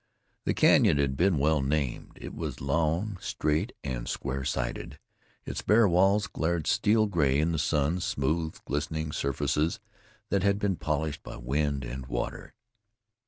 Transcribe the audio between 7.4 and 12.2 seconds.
the sun, smooth, glistening surfaces that had been polished by wind and